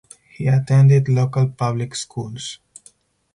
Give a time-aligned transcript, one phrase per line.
[0.35, 2.57] He attended local public schools.